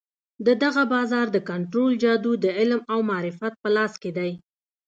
[0.45, 4.31] د دغه بازار د کنترول جادو د علم او معرفت په لاس کې دی.